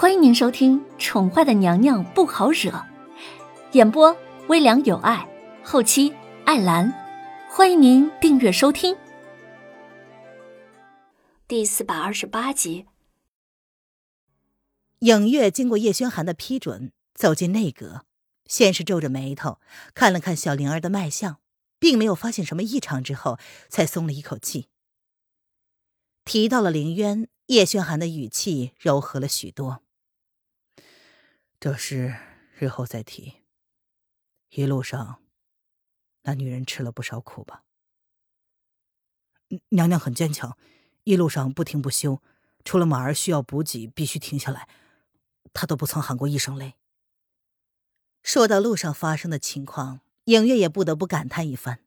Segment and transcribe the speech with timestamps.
[0.00, 2.70] 欢迎您收听《宠坏的娘娘不好惹》，
[3.72, 5.28] 演播微凉有爱，
[5.64, 6.14] 后期
[6.44, 6.94] 艾兰。
[7.50, 8.96] 欢迎您订阅收听。
[11.48, 12.86] 第四百二十八集，
[15.00, 18.04] 影月经过叶轩寒的批准，走进内阁，
[18.46, 19.58] 先是皱着眉头
[19.94, 21.40] 看了看小灵儿的脉象，
[21.80, 23.36] 并没有发现什么异常，之后
[23.68, 24.68] 才松了一口气。
[26.24, 29.82] 提到了凌渊，叶轩寒的语气柔和了许多。
[31.60, 32.14] 这事
[32.56, 33.42] 日后再提。
[34.50, 35.20] 一路上，
[36.22, 37.64] 那女人吃了不少苦吧？
[39.70, 40.56] 娘娘很坚强，
[41.02, 42.22] 一路上不停不休，
[42.64, 44.68] 除了马儿需要补给必须停下来，
[45.52, 46.74] 她都不曾喊过一声累。
[48.22, 51.80] 说到路上发生的情况，影月也不得不感叹一番：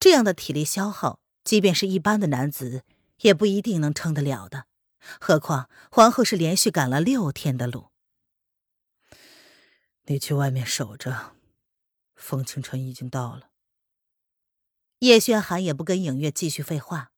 [0.00, 2.82] 这样的体力消耗，即便是一般的男子
[3.18, 4.66] 也不一定能撑得了的，
[5.20, 7.87] 何况皇后是连续赶了六天的路。
[10.10, 11.32] 你去外面守着，
[12.16, 13.50] 风清晨已经到了。
[15.00, 17.10] 叶轩寒也不跟影月继续废话，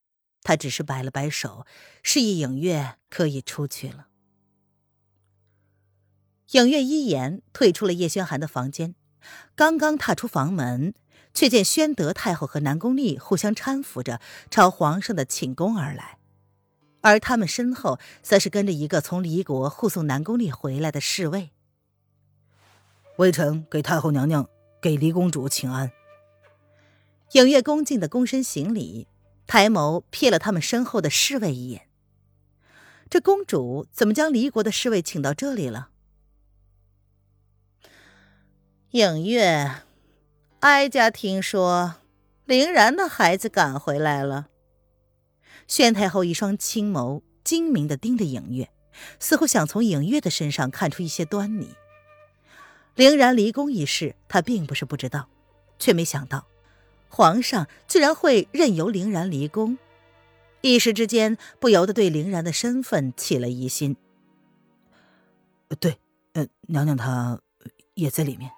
[0.43, 1.65] 他只是摆了摆手，
[2.03, 4.07] 示意影月可以出去了。
[6.51, 8.95] 影月一言退出了叶轩寒的房间，
[9.55, 10.93] 刚刚踏出房门，
[11.33, 16.19] 却见宣德太后和南宫丽互相搀扶着朝皇上的寝宫而来，
[16.99, 21.51] 而他们身后则是跟着一个从离国护送南宫丽回来的侍卫。
[23.21, 24.49] 微臣给太后娘娘、
[24.81, 25.91] 给离公主请安。
[27.33, 29.07] 影月恭敬的躬身行礼，
[29.45, 31.87] 抬眸瞥了他们身后的侍卫一眼。
[33.11, 35.89] 这公主怎么将离国的侍卫请到这里了？
[38.89, 39.69] 影月，
[40.61, 41.97] 哀家听说
[42.45, 44.47] 凌然的孩子赶回来了。
[45.67, 48.71] 宣太后一双青眸精明的盯着影月，
[49.19, 51.75] 似乎想从影月的身上看出一些端倪。
[52.95, 55.29] 凌然离宫一事，他并不是不知道，
[55.79, 56.45] 却没想到
[57.09, 59.77] 皇上居然会任由凌然离宫，
[60.61, 63.95] 一时之间不由得对凌然的身份起了疑心。
[65.79, 65.97] 对，
[66.33, 67.39] 呃，娘娘她
[67.93, 68.51] 也在里面。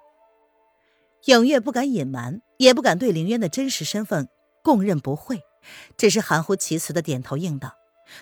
[1.25, 4.27] 影月不敢隐瞒，也不敢对凌渊的真实身份
[4.63, 5.41] 供认不讳，
[5.95, 7.75] 只是含糊其辞的点头应道，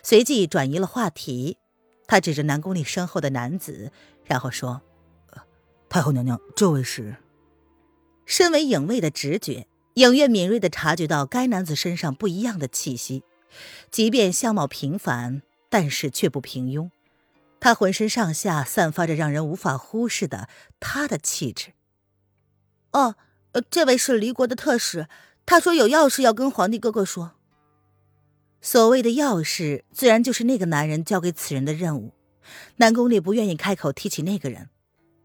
[0.04, 1.58] 随即转移了话题。
[2.06, 3.92] 他指着南宫里身后的男子，
[4.26, 4.82] 然后说。
[5.92, 7.18] 太后娘娘，这位是。
[8.26, 13.24] 身为影卫的直觉，影月敏锐的察觉到该男子身上不一样的气息，
[13.92, 16.90] 即便相貌平凡，但是却不平庸。
[17.60, 20.48] 他浑身上下散发着让人无法忽视的
[20.80, 21.74] 他的气质。
[22.94, 23.18] 哦，
[23.70, 25.10] 这位是离国的特使，
[25.46, 27.34] 他说有要事要跟皇帝哥哥说。
[28.62, 32.14] 所谓的要事，自然就是那个男人交给此人的任务。
[32.78, 34.70] 南宫烈不愿意开口提起那个人。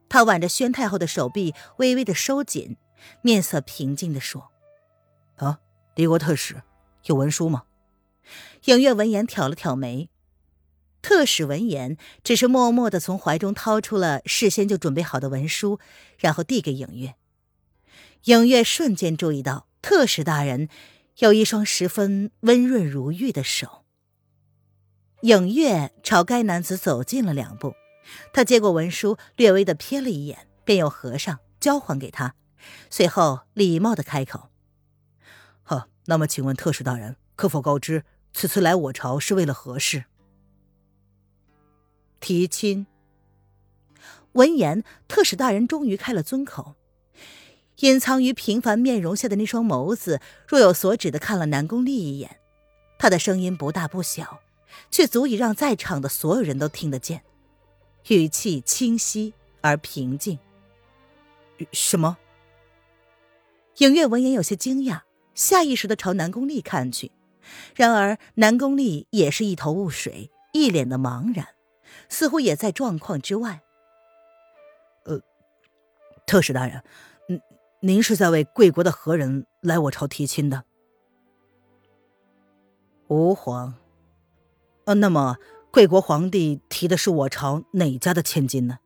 [0.08, 2.76] 他挽着宣太后的手臂，微微的收紧，
[3.22, 4.50] 面色平静的说
[5.36, 5.60] ：“啊，
[5.94, 6.62] 离国特使，
[7.04, 7.64] 有文书吗？”
[8.66, 10.08] 影月闻言挑了挑眉。
[11.02, 15.78] 特使闻言，只是默默的从怀中掏出了事先就准备好的文书，
[16.18, 17.14] 然后递给影月。
[18.24, 20.68] 影月瞬间注意到，特使大人
[21.18, 23.84] 有一双十分温润如玉的手。
[25.22, 27.74] 影月朝该男子走近了两步。
[28.32, 32.34] 他接过文书，略微的瞥了一眼，便又合上，交还给他。
[32.90, 34.50] 随后礼貌的开口
[35.62, 40.04] ：“好，那么请问特使大人，可否告知此次来我朝是为了何事？”
[42.20, 42.86] 提亲。
[44.32, 46.74] 闻言，特使大人终于开了尊口，
[47.80, 52.38] 隐藏于平凡面容下的那双眸子若有所指的看了南宫丽一眼，
[52.98, 54.40] 他的声音不大不小，
[54.90, 57.22] 却足以让在场的所有人都听得见。
[58.08, 60.38] 语气清晰而平静。
[61.72, 62.18] 什么？
[63.78, 65.02] 影月闻言有些惊讶，
[65.34, 67.10] 下意识的朝南宫丽看去，
[67.74, 71.48] 然而南宫丽也是一头雾水，一脸的茫然，
[72.08, 73.62] 似乎也在状况之外。
[75.04, 75.20] 呃，
[76.26, 76.82] 特使大人，
[77.28, 77.40] 您
[77.80, 80.64] 您是在为贵国的何人来我朝提亲的？
[83.08, 83.74] 吾皇。
[84.84, 85.36] 呃，那么。
[85.76, 88.78] 贵国皇帝提的是我朝哪家的千金呢？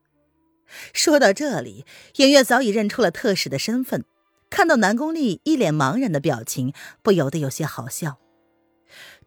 [0.91, 1.85] 说到这里，
[2.17, 4.03] 影月早已认出了特使的身份，
[4.49, 8.19] 看到南宫丽一脸茫然的表情，不由得有些好笑。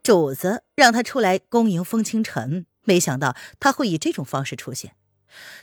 [0.02, 4.94] 主子让他出来恭迎风清晨，没想到他会以这种方式出现。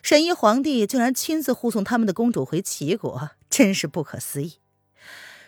[0.02, 4.56] 神医皇帝竟然亲自护送他们的公主回齐国，真是不可思议。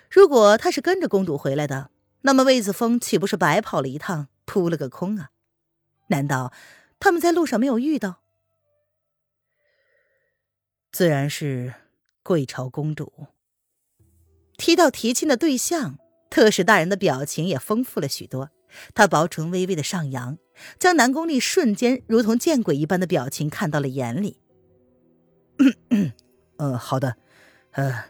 [0.07, 1.89] 如果他是跟着公主回来的，
[2.21, 5.31] 那么魏子峰岂不是白跑了一趟，扑了个空啊？
[6.13, 6.54] 难道
[7.00, 8.21] 他们在路上没有遇到？
[10.92, 11.74] 自然是
[12.21, 13.12] 贵朝公主。
[14.57, 15.98] 提到提亲的对象，
[16.30, 18.51] 特使大人的表情也丰富了许多。
[18.94, 20.38] 他薄唇微微的上扬，
[20.77, 24.39] 将南宫丽瞬间如同见鬼一般的表情看到了眼里。
[26.57, 27.18] 呃，好的，
[27.71, 28.06] 呃，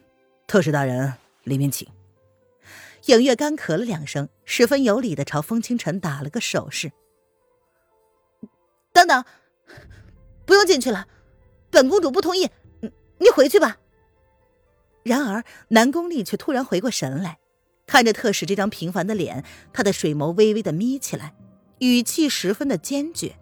[0.45, 1.13] 特使大人，
[1.43, 1.87] 里面请。
[3.05, 6.91] 影月干咳了两声，十分有礼的朝风清晨打了个手势。
[8.93, 9.25] 等等，
[10.45, 11.07] 不用进去了，
[11.71, 12.49] 本公主不同意，
[13.17, 13.77] 你回去吧。
[15.01, 17.39] 然而南宫丽却突然回过神来，
[17.85, 19.43] 看着特使这张平凡的脸，
[19.73, 21.33] 她的水眸微微的眯起来，
[21.79, 23.35] 语气十分的坚决。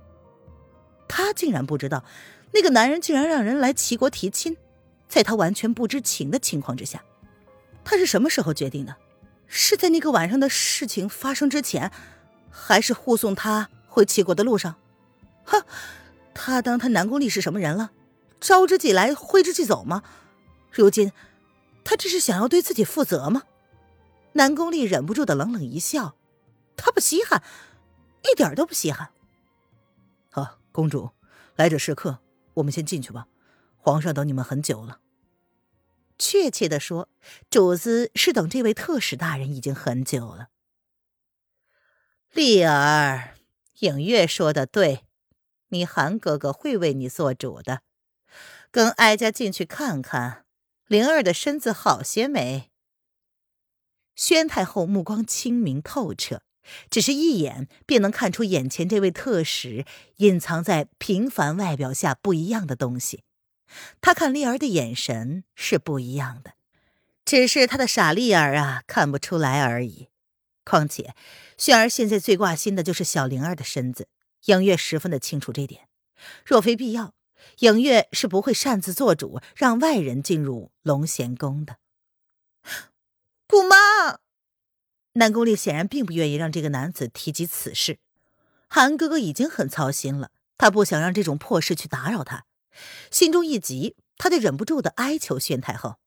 [1.07, 2.03] 她竟然不知道，
[2.53, 4.57] 那个男人竟然让人来齐国提亲，
[5.07, 7.03] 在他完全不知情的情况之下，
[7.83, 8.95] 他是什么时候决定的？
[9.45, 11.91] 是在那个晚上的事情发生之前，
[12.49, 14.77] 还是护送他回齐国的路上？
[15.51, 15.65] 哼，
[16.33, 17.91] 他当他南宫丽是什么人了？
[18.39, 20.03] 招之即来，挥之即走吗？
[20.71, 21.11] 如今，
[21.83, 23.43] 他这是想要对自己负责吗？
[24.33, 26.15] 南宫丽忍不住的冷冷一笑，
[26.77, 27.43] 他不稀罕，
[28.23, 29.09] 一点都不稀罕。
[30.29, 31.11] 好，公主，
[31.55, 32.19] 来者是客，
[32.55, 33.27] 我们先进去吧。
[33.75, 34.99] 皇上等你们很久了。
[36.17, 37.09] 确切的说，
[37.49, 40.47] 主子是等这位特使大人已经很久了。
[42.31, 43.35] 丽儿，
[43.79, 45.03] 影月说的对，
[45.71, 47.81] 你韩哥哥会为你做主的。
[48.71, 50.45] 跟哀家进去看看，
[50.87, 52.69] 灵儿的身子好些没？
[54.15, 56.41] 宣太后目光清明透彻，
[56.89, 59.85] 只是一眼便能看出眼前这位特使
[60.17, 63.23] 隐藏在平凡外表下不一样的东西。
[63.99, 66.53] 他看丽儿的眼神是不一样的，
[67.25, 70.09] 只是他的傻丽儿啊看不出来而已。
[70.63, 71.15] 况且，
[71.57, 74.07] 轩儿现在最挂心的就是小灵儿的身子，
[74.45, 75.87] 影月十分的清楚这点。
[76.45, 77.13] 若非必要，
[77.59, 81.77] 影月是不会擅自做主让外人进入龙贤宫的。
[83.47, 84.19] 姑妈，
[85.13, 87.99] 南宫烈显然并不愿意让这个男子提及此事。
[88.67, 92.45] 韩哥哥已经很操心了，他不想让这种破事去打扰他。
[93.09, 95.97] 心中一急，他就忍不住的哀求宣太后：“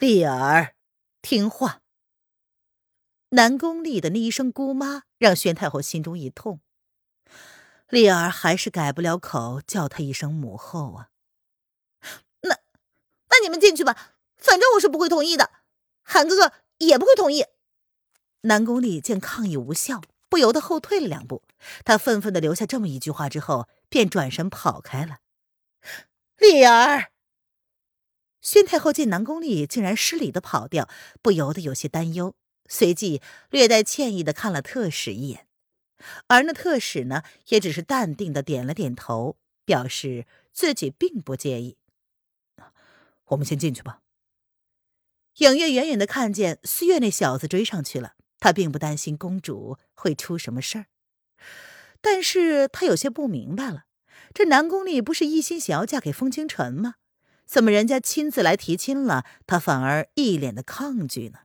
[0.00, 0.74] 丽儿，
[1.22, 1.82] 听话。”
[3.30, 6.60] 南宫丽的那一声“姑妈”让宣太后心中一痛。
[7.90, 11.08] 丽儿还是改不了口，叫他一声母后啊。
[12.42, 12.60] 那，
[13.30, 15.50] 那你们进去吧，反正我是不会同意的，
[16.02, 17.44] 韩哥哥也不会同意。
[18.42, 21.42] 南宫丽见抗议无效，不由得后退了两步。
[21.84, 23.68] 他愤愤的留下这么一句话之后。
[23.92, 25.18] 便转身跑开了。
[26.36, 27.10] 丽儿，
[28.40, 30.88] 宣太后见南宫丽竟然失礼的跑掉，
[31.20, 32.36] 不由得有些担忧，
[32.68, 33.20] 随即
[33.50, 35.48] 略带歉意的看了特使一眼，
[36.28, 41.76] 而那特使呢，也只是淡定的点了点头，表示自己并不介意。
[43.26, 44.00] 我们先进去吧。
[45.36, 50.86] 影月远远的看见四月那小子追上去了，他并不担心公主会出什么事儿。
[52.00, 53.84] 但是他有些不明白了，
[54.34, 56.96] 这南宫丽不是一心想要嫁给风清晨吗？
[57.46, 61.40] 怎么人家亲自来提亲了，他反而一脸的抗拒呢？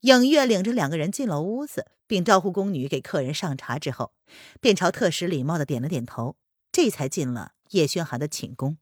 [0.00, 4.12] 影月领着两个人进了屋子，并招呼宫女给客人上茶之后，
[4.60, 6.36] 便朝特使礼貌的点了点头，
[6.70, 8.78] 这才进了叶轩寒的寝宫。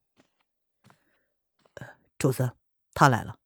[2.19, 2.53] 主子，
[2.93, 3.38] 他来了。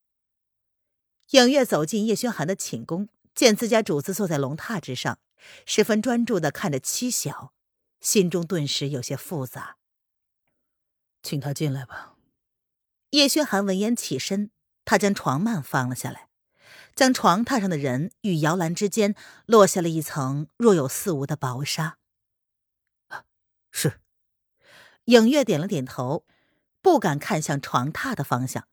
[1.30, 5.18] 影月走进叶轩寒的寝宫，见自家主子坐在龙榻之上。
[5.64, 7.52] 十分专注的看着七小，
[8.00, 9.76] 心中顿时有些复杂。
[11.22, 12.16] 请他进来吧。
[13.10, 14.50] 叶轩寒闻言起身，
[14.84, 16.27] 他将床幔放了下来，
[16.98, 19.14] 将床榻上的人与摇篮之间
[19.46, 21.96] 落下了一层若有似无的薄纱。
[23.70, 24.00] 是。
[25.04, 26.26] 影月点了点头，
[26.82, 28.66] 不敢看向床榻的方向。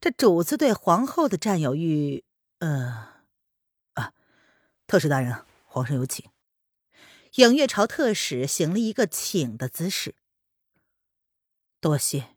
[0.00, 2.22] 这主子对皇后的占有欲，
[2.60, 3.24] 呃，
[3.94, 4.12] 啊，
[4.86, 5.44] 特使大人。
[5.64, 6.30] 皇上有请。
[7.34, 10.14] 影月朝特使行了一个请的姿势。
[11.80, 12.36] 多谢。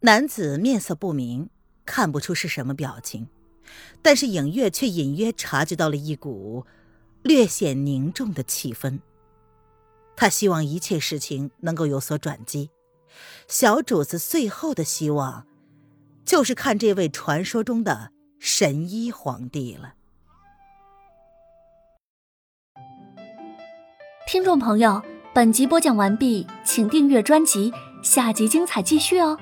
[0.00, 1.48] 男子面色不明，
[1.86, 3.28] 看不出是什么表情，
[4.02, 6.64] 但是影月却隐约察觉到了一股
[7.22, 9.00] 略显凝重的气氛。
[10.16, 12.70] 他希望一切事情能够有所转机。
[13.48, 15.46] 小主子最后的希望，
[16.24, 19.94] 就是看这位传说中的神医皇帝了。
[24.26, 25.02] 听众朋友，
[25.34, 27.72] 本集播讲完毕，请订阅专辑，
[28.02, 29.36] 下集精彩继续哦。